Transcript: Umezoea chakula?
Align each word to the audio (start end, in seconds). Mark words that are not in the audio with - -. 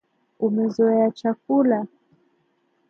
Umezoea 0.45 1.07
chakula? 1.19 1.79